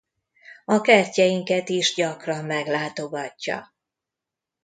A 0.65 0.81
kertjeinket 0.81 1.69
is 1.69 1.93
gyakran 1.93 2.45
meglátogatja. 2.45 3.75